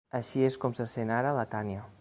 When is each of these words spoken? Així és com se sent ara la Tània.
Així 0.19 0.45
és 0.47 0.57
com 0.63 0.73
se 0.81 0.87
sent 0.95 1.15
ara 1.21 1.37
la 1.41 1.49
Tània. 1.55 1.89